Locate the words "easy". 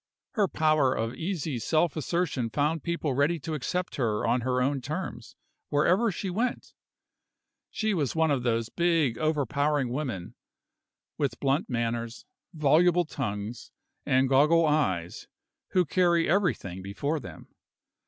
1.13-1.59